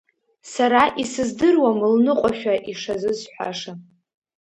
Сара 0.53 0.81
исыздыруам 1.01 1.77
лныҟәашәа 1.93 2.55
ишазысҳәаша. 2.71 3.73